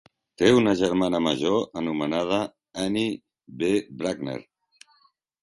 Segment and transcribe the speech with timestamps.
[0.41, 2.39] Té una germana major anomenada
[2.87, 3.05] Annye
[3.67, 3.71] V.
[4.01, 4.37] Bruckner.